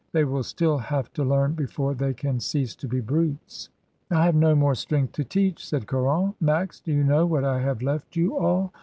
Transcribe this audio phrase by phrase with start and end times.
[0.13, 3.69] They will still have to learn before they can cease to be brutes."
[4.09, 6.33] "I have no more strength to teach," said Caron.
[6.41, 8.73] "Max, do you know that I have left you all?